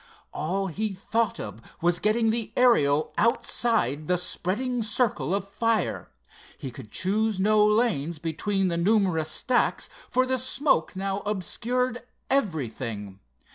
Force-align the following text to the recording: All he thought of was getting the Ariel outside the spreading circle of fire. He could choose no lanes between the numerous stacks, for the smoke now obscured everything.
All 0.33 0.65
he 0.65 0.93
thought 0.93 1.39
of 1.39 1.61
was 1.79 1.99
getting 1.99 2.31
the 2.31 2.51
Ariel 2.57 3.13
outside 3.19 4.07
the 4.07 4.17
spreading 4.17 4.81
circle 4.81 5.31
of 5.35 5.47
fire. 5.47 6.09
He 6.57 6.71
could 6.71 6.89
choose 6.91 7.39
no 7.39 7.63
lanes 7.63 8.17
between 8.17 8.69
the 8.69 8.77
numerous 8.77 9.29
stacks, 9.29 9.91
for 10.09 10.25
the 10.25 10.39
smoke 10.39 10.95
now 10.95 11.19
obscured 11.19 12.01
everything. 12.31 13.19